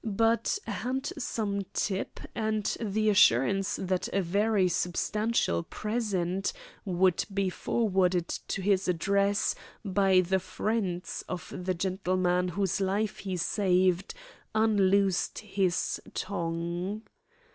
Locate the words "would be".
6.85-7.51